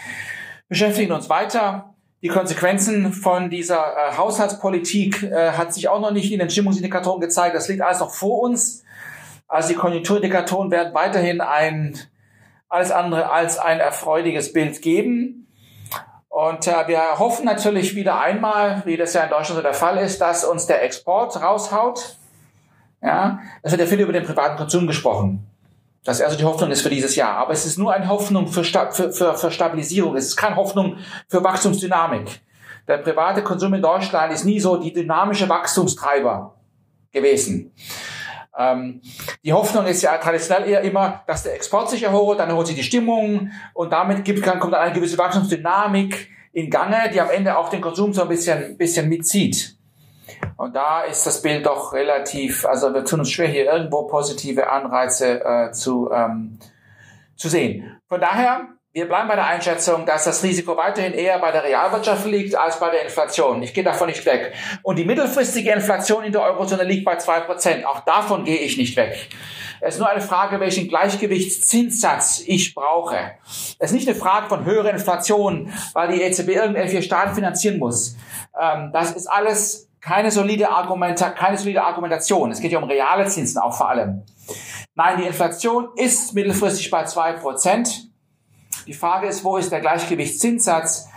beschäftigen 0.69 1.11
uns 1.11 1.29
weiter. 1.29 1.92
Die 2.23 2.29
Konsequenzen 2.29 3.11
von 3.11 3.49
dieser 3.49 3.97
äh, 3.97 4.17
Haushaltspolitik 4.17 5.23
äh, 5.23 5.51
hat 5.51 5.73
sich 5.73 5.89
auch 5.89 5.99
noch 5.99 6.11
nicht 6.11 6.31
in 6.31 6.39
den 6.39 6.49
Stimmungsindikatoren 6.49 7.19
gezeigt. 7.19 7.53
Das 7.53 7.67
liegt 7.67 7.81
alles 7.81 7.99
noch 7.99 8.11
vor 8.11 8.39
uns. 8.39 8.85
Also 9.49 9.67
die 9.67 9.75
Konjunkturindikatoren 9.75 10.71
werden 10.71 10.93
weiterhin 10.93 11.41
ein 11.41 11.99
alles 12.69 12.91
andere 12.91 13.29
als 13.29 13.59
ein 13.59 13.81
erfreuliches 13.81 14.53
Bild 14.53 14.81
geben. 14.81 15.53
Und 16.29 16.65
äh, 16.65 16.87
wir 16.87 17.19
hoffen 17.19 17.43
natürlich 17.43 17.93
wieder 17.93 18.21
einmal, 18.21 18.83
wie 18.85 18.95
das 18.95 19.13
ja 19.13 19.25
in 19.25 19.29
Deutschland 19.29 19.57
so 19.57 19.61
der 19.61 19.73
Fall 19.73 19.97
ist, 19.97 20.21
dass 20.21 20.45
uns 20.45 20.65
der 20.65 20.81
Export 20.81 21.41
raushaut. 21.41 22.17
Ja, 23.01 23.39
es 23.63 23.71
wird 23.71 23.81
ja 23.81 23.87
viel 23.87 23.99
über 23.99 24.13
den 24.13 24.23
privaten 24.23 24.55
Konsum 24.55 24.87
gesprochen. 24.87 25.45
Das 26.03 26.19
ist 26.19 26.25
also 26.25 26.37
die 26.37 26.43
Hoffnung 26.43 26.69
ist 26.71 26.81
für 26.81 26.89
dieses 26.89 27.15
Jahr. 27.15 27.37
Aber 27.37 27.53
es 27.53 27.65
ist 27.65 27.77
nur 27.77 27.93
eine 27.93 28.07
Hoffnung 28.07 28.47
für, 28.47 28.63
für, 28.63 29.11
für, 29.11 29.35
für 29.35 29.51
Stabilisierung. 29.51 30.15
Es 30.15 30.27
ist 30.27 30.35
keine 30.35 30.55
Hoffnung 30.55 30.97
für 31.29 31.43
Wachstumsdynamik. 31.43 32.41
Der 32.87 32.97
private 32.97 33.43
Konsum 33.43 33.73
in 33.73 33.81
Deutschland 33.81 34.33
ist 34.33 34.43
nie 34.43 34.59
so 34.59 34.75
die 34.75 34.91
dynamische 34.91 35.47
Wachstumstreiber 35.47 36.55
gewesen. 37.11 37.71
Ähm, 38.57 39.01
die 39.43 39.53
Hoffnung 39.53 39.85
ist 39.85 40.01
ja 40.01 40.17
traditionell 40.17 40.69
eher 40.69 40.81
immer, 40.81 41.23
dass 41.25 41.43
der 41.43 41.55
Export 41.55 41.89
sich 41.89 42.03
erholt, 42.03 42.39
dann 42.39 42.49
erholt 42.49 42.67
sich 42.67 42.75
die 42.75 42.83
Stimmung 42.83 43.51
und 43.73 43.91
damit 43.91 44.25
gibt, 44.25 44.43
kann, 44.43 44.59
kommt 44.59 44.73
dann 44.73 44.81
eine 44.81 44.93
gewisse 44.93 45.17
Wachstumsdynamik 45.17 46.29
in 46.51 46.69
Gange, 46.69 47.09
die 47.11 47.19
am 47.19 47.31
Ende 47.31 47.57
auch 47.57 47.69
den 47.69 47.81
Konsum 47.81 48.13
so 48.13 48.21
ein 48.21 48.27
bisschen, 48.27 48.77
bisschen 48.77 49.09
mitzieht. 49.09 49.75
Und 50.57 50.75
da 50.75 51.01
ist 51.01 51.25
das 51.25 51.41
Bild 51.41 51.65
doch 51.65 51.93
relativ, 51.93 52.65
also 52.65 52.93
wir 52.93 53.03
tun 53.05 53.19
uns 53.19 53.31
schwer, 53.31 53.47
hier 53.47 53.65
irgendwo 53.65 54.03
positive 54.03 54.69
Anreize 54.69 55.43
äh, 55.43 55.71
zu, 55.71 56.09
ähm, 56.11 56.59
zu 57.35 57.49
sehen. 57.49 57.99
Von 58.07 58.21
daher, 58.21 58.67
wir 58.93 59.07
bleiben 59.07 59.27
bei 59.27 59.35
der 59.35 59.47
Einschätzung, 59.47 60.05
dass 60.05 60.25
das 60.25 60.43
Risiko 60.43 60.77
weiterhin 60.77 61.13
eher 61.13 61.39
bei 61.39 61.51
der 61.51 61.63
Realwirtschaft 61.63 62.27
liegt 62.27 62.55
als 62.55 62.79
bei 62.79 62.91
der 62.91 63.03
Inflation. 63.03 63.63
Ich 63.63 63.73
gehe 63.73 63.83
davon 63.83 64.07
nicht 64.07 64.23
weg. 64.27 64.53
Und 64.83 64.97
die 64.99 65.05
mittelfristige 65.05 65.71
Inflation 65.71 66.23
in 66.23 66.31
der 66.31 66.43
Eurozone 66.43 66.83
liegt 66.83 67.03
bei 67.03 67.15
zwei 67.15 67.39
Prozent. 67.39 67.87
Auch 67.87 68.01
davon 68.01 68.45
gehe 68.45 68.59
ich 68.59 68.77
nicht 68.77 68.95
weg. 68.95 69.29
Es 69.81 69.95
ist 69.95 69.99
nur 69.99 70.09
eine 70.09 70.21
Frage, 70.21 70.59
welchen 70.59 70.87
Gleichgewichtszinssatz 70.87 72.43
ich 72.45 72.75
brauche. 72.75 73.17
Es 73.79 73.89
ist 73.89 73.93
nicht 73.93 74.07
eine 74.07 74.15
Frage 74.15 74.47
von 74.47 74.63
höherer 74.63 74.91
Inflation, 74.91 75.73
weil 75.93 76.09
die 76.09 76.21
EZB 76.21 76.49
irgendwelche 76.49 77.01
Staaten 77.01 77.33
finanzieren 77.33 77.79
muss. 77.79 78.15
Ähm, 78.57 78.91
das 78.93 79.11
ist 79.11 79.27
alles 79.27 79.89
keine 80.03 80.31
solide, 80.31 80.69
Argumenta 80.69 81.29
keine 81.29 81.57
solide 81.57 81.83
Argumentation. 81.83 82.51
Es 82.51 82.59
geht 82.59 82.73
ja 82.73 82.77
um 82.77 82.83
reale 82.83 83.25
Zinsen 83.27 83.61
auch 83.61 83.73
vor 83.73 83.89
allem. 83.89 84.23
Nein, 84.95 85.17
die 85.19 85.25
Inflation 85.25 85.89
ist 85.95 86.33
mittelfristig 86.33 86.91
bei 86.91 87.05
zwei 87.05 87.33
Prozent. 87.33 88.09
Die 88.85 88.93
Frage 88.93 89.27
ist, 89.27 89.45
wo 89.45 89.55
ist 89.55 89.71
der 89.71 89.79
Gleichgewichtszinssatz? 89.79 91.07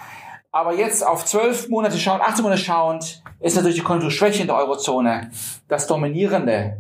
Aber 0.53 0.75
jetzt 0.75 1.05
auf 1.05 1.25
zwölf 1.25 1.69
Monate 1.69 1.99
schauen, 1.99 2.21
18 2.21 2.43
Monate 2.43 2.63
schauend, 2.63 3.23
ist 3.41 3.57
natürlich 3.57 3.77
die 3.77 3.83
Konjunkturschwäche 3.83 4.43
in 4.43 4.47
der 4.47 4.57
Eurozone 4.57 5.31
das 5.69 5.89
Dominierende. 5.89 6.79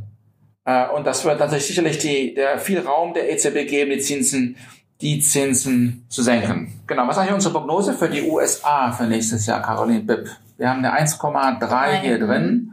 Äh, 0.65 0.89
und 0.89 1.07
das 1.07 1.25
wird 1.25 1.41
natürlich 1.41 1.67
sicherlich 1.67 1.99
die, 1.99 2.35
der 2.35 2.59
viel 2.59 2.81
Raum 2.81 3.15
der 3.15 3.31
EZB 3.33 3.69
geben, 3.69 3.91
die 3.91 3.99
Zinsen, 3.99 4.57
die 5.01 5.19
Zinsen 5.19 6.07
zu 6.09 6.23
senken. 6.23 6.81
Genau. 6.87 7.07
Was 7.09 7.17
ist 7.17 7.23
eigentlich 7.23 7.35
unsere 7.35 7.55
Prognose 7.55 7.95
für 7.95 8.09
die 8.09 8.23
USA 8.23 8.93
für 8.93 9.05
nächstes 9.05 9.45
Jahr, 9.47 9.61
Caroline 9.61 10.01
Bipp? 10.01 10.31
Wir 10.57 10.71
haben 10.71 10.85
eine 10.85 10.99
1,3 10.99 12.01
hier 12.01 12.19
drin. 12.19 12.73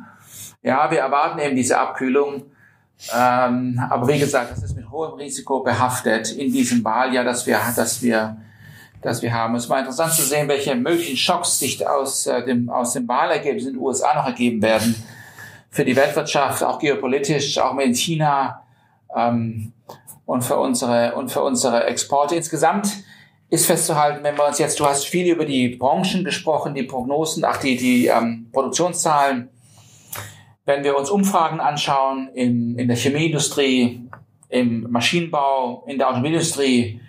Ja, 0.61 0.89
wir 0.89 0.99
erwarten 0.99 1.39
eben 1.39 1.55
diese 1.55 1.77
Abkühlung. 1.77 2.43
Ähm, 3.13 3.81
aber 3.89 4.07
wie 4.07 4.19
gesagt, 4.19 4.51
das 4.51 4.63
ist 4.63 4.75
mit 4.75 4.89
hohem 4.89 5.13
Risiko 5.15 5.59
behaftet 5.59 6.31
in 6.31 6.51
diesem 6.51 6.83
Wahljahr, 6.83 7.25
dass 7.25 7.45
wir, 7.45 7.59
dass 7.75 8.01
wir, 8.01 8.37
dass 9.01 9.21
wir 9.21 9.33
haben. 9.33 9.55
Es 9.55 9.69
war 9.69 9.79
interessant 9.79 10.13
zu 10.13 10.21
sehen, 10.21 10.47
welche 10.47 10.75
möglichen 10.75 11.17
Schocks 11.17 11.59
sich 11.59 11.85
aus 11.85 12.27
äh, 12.27 12.45
dem, 12.45 12.69
aus 12.69 12.93
dem 12.93 13.07
Wahlergebnis 13.07 13.65
in 13.65 13.73
den 13.73 13.81
USA 13.81 14.15
noch 14.15 14.25
ergeben 14.25 14.61
werden. 14.61 14.95
Für 15.69 15.83
die 15.83 15.95
Weltwirtschaft, 15.95 16.63
auch 16.63 16.79
geopolitisch, 16.79 17.57
auch 17.57 17.73
mit 17.73 17.97
China, 17.97 18.63
ähm, 19.15 19.73
und 20.25 20.43
für 20.43 20.57
unsere, 20.57 21.15
und 21.15 21.31
für 21.31 21.43
unsere 21.43 21.85
Exporte 21.85 22.35
insgesamt 22.35 23.03
ist 23.53 23.67
festzuhalten, 23.67 24.23
wenn 24.23 24.35
wir 24.35 24.47
uns 24.47 24.57
jetzt, 24.57 24.79
du 24.79 24.85
hast 24.85 25.05
viel 25.05 25.31
über 25.31 25.45
die 25.45 25.69
Branchen 25.69 26.23
gesprochen, 26.23 26.73
die 26.73 26.81
Prognosen, 26.81 27.45
ach, 27.45 27.57
die, 27.57 27.77
die 27.77 28.07
ähm, 28.07 28.49
Produktionszahlen. 28.51 29.49
Wenn 30.65 30.83
wir 30.83 30.97
uns 30.97 31.11
Umfragen 31.11 31.59
anschauen 31.59 32.29
in, 32.33 32.79
in 32.79 32.87
der 32.87 32.97
Chemieindustrie, 32.97 34.09
im 34.49 34.89
Maschinenbau, 34.89 35.83
in 35.85 35.99
der 35.99 36.09
Automobilindustrie, 36.09 36.99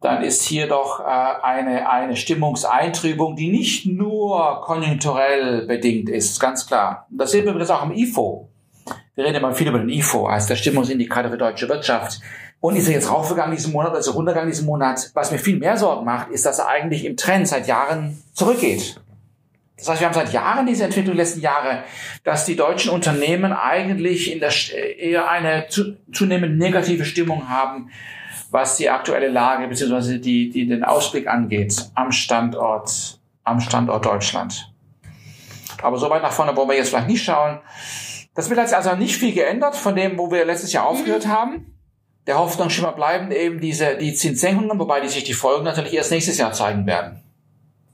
dann 0.00 0.22
ist 0.22 0.44
hier 0.44 0.68
doch 0.68 1.00
äh, 1.00 1.02
eine, 1.02 1.90
eine 1.90 2.14
Stimmungseintrübung, 2.14 3.34
die 3.34 3.50
nicht 3.50 3.84
nur 3.84 4.60
konjunkturell 4.60 5.66
bedingt 5.66 6.08
ist, 6.08 6.38
ganz 6.38 6.68
klar. 6.68 7.08
Das 7.10 7.32
sehen 7.32 7.44
wir 7.44 7.50
übrigens 7.50 7.70
auch 7.70 7.82
im 7.82 7.90
IFO. 7.90 8.48
Wir 9.16 9.24
reden 9.24 9.38
immer 9.38 9.52
viel 9.52 9.66
über 9.66 9.80
den 9.80 9.88
IFO 9.88 10.28
als 10.28 10.46
der 10.46 10.54
Stimmungsindikator 10.54 11.32
für 11.32 11.38
deutsche 11.38 11.68
Wirtschaft. 11.68 12.20
Und 12.60 12.76
ist 12.76 12.88
er 12.88 12.94
jetzt 12.94 13.10
raufgegangen 13.10 13.54
diesen 13.54 13.72
Monat 13.72 13.90
oder 13.90 14.00
ist 14.00 14.08
er 14.08 14.14
runtergegangen 14.14 14.50
diesen 14.50 14.66
Monat? 14.66 15.10
Was 15.14 15.30
mir 15.30 15.38
viel 15.38 15.58
mehr 15.58 15.76
Sorgen 15.76 16.04
macht, 16.04 16.30
ist, 16.30 16.44
dass 16.44 16.58
er 16.58 16.68
eigentlich 16.68 17.04
im 17.04 17.16
Trend 17.16 17.46
seit 17.46 17.68
Jahren 17.68 18.20
zurückgeht. 18.32 19.00
Das 19.76 19.88
heißt, 19.88 20.00
wir 20.00 20.08
haben 20.08 20.14
seit 20.14 20.32
Jahren 20.32 20.66
diese 20.66 20.84
Entwicklung 20.84 21.14
die 21.14 21.20
letzten 21.20 21.40
Jahre, 21.40 21.84
dass 22.24 22.44
die 22.44 22.56
deutschen 22.56 22.90
Unternehmen 22.90 23.52
eigentlich 23.52 24.32
in 24.32 24.40
der, 24.40 24.52
eher 24.98 25.30
eine 25.30 25.66
zunehmend 26.12 26.58
negative 26.58 27.04
Stimmung 27.04 27.48
haben, 27.48 27.90
was 28.50 28.76
die 28.76 28.90
aktuelle 28.90 29.28
Lage 29.28 29.68
bzw. 29.68 30.18
Die, 30.18 30.50
die 30.50 30.66
den 30.66 30.82
Ausblick 30.82 31.28
angeht 31.28 31.90
am 31.94 32.10
Standort, 32.10 33.20
am 33.44 33.60
Standort 33.60 34.04
Deutschland. 34.04 34.72
Aber 35.80 35.96
so 35.96 36.10
weit 36.10 36.22
nach 36.22 36.32
vorne 36.32 36.56
wollen 36.56 36.70
wir 36.70 36.76
jetzt 36.76 36.88
vielleicht 36.88 37.06
nicht 37.06 37.24
schauen. 37.24 37.60
Das 38.34 38.50
wird 38.50 38.58
also 38.58 38.96
nicht 38.96 39.16
viel 39.16 39.32
geändert 39.32 39.76
von 39.76 39.94
dem, 39.94 40.18
wo 40.18 40.32
wir 40.32 40.44
letztes 40.44 40.72
Jahr 40.72 40.86
aufgehört 40.86 41.28
haben. 41.28 41.77
Der 42.28 42.38
Hoffnungsschimmer 42.38 42.92
bleiben 42.92 43.32
eben 43.32 43.58
diese, 43.58 43.96
die 43.96 44.14
Zinssenkungen, 44.14 44.78
wobei 44.78 45.00
die 45.00 45.08
sich 45.08 45.24
die 45.24 45.32
Folgen 45.32 45.64
natürlich 45.64 45.94
erst 45.94 46.12
nächstes 46.12 46.36
Jahr 46.36 46.52
zeigen 46.52 46.84
werden. 46.86 47.22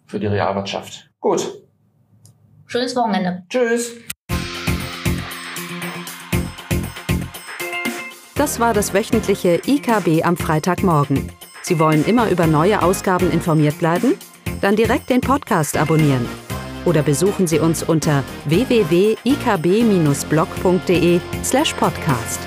Für 0.06 0.18
die 0.18 0.26
Realwirtschaft. 0.26 1.08
Gut. 1.20 1.62
Schönes 2.66 2.96
Wochenende. 2.96 3.44
Tschüss. 3.48 3.92
Das 8.34 8.58
war 8.58 8.74
das 8.74 8.92
wöchentliche 8.92 9.60
IKB 9.64 10.24
am 10.24 10.36
Freitagmorgen. 10.36 11.30
Sie 11.62 11.78
wollen 11.78 12.04
immer 12.04 12.28
über 12.28 12.48
neue 12.48 12.82
Ausgaben 12.82 13.30
informiert 13.30 13.78
bleiben? 13.78 14.14
Dann 14.60 14.74
direkt 14.74 15.10
den 15.10 15.20
Podcast 15.20 15.76
abonnieren. 15.76 16.28
Oder 16.84 17.02
besuchen 17.02 17.46
Sie 17.46 17.60
uns 17.60 17.84
unter 17.84 18.24
www.ikb-blog.de 18.46 21.20
slash 21.44 21.72
podcast. 21.74 22.40